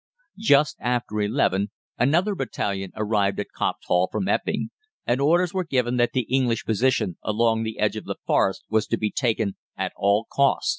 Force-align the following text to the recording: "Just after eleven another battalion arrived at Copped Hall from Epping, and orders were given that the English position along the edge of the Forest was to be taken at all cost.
"Just 0.39 0.77
after 0.79 1.21
eleven 1.21 1.69
another 1.99 2.33
battalion 2.33 2.91
arrived 2.95 3.39
at 3.39 3.51
Copped 3.55 3.85
Hall 3.85 4.09
from 4.11 4.27
Epping, 4.27 4.71
and 5.05 5.21
orders 5.21 5.53
were 5.53 5.63
given 5.63 5.97
that 5.97 6.13
the 6.13 6.21
English 6.23 6.65
position 6.65 7.19
along 7.21 7.61
the 7.61 7.77
edge 7.77 7.95
of 7.95 8.05
the 8.05 8.15
Forest 8.25 8.63
was 8.67 8.87
to 8.87 8.97
be 8.97 9.11
taken 9.11 9.57
at 9.77 9.93
all 9.95 10.25
cost. 10.33 10.69